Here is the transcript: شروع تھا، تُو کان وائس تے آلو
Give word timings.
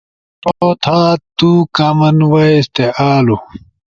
شروع 0.41 0.73
تھا، 0.83 0.99
تُو 1.37 1.51
کان 1.75 2.17
وائس 2.31 2.65
تے 2.75 2.85
آلو 3.09 3.37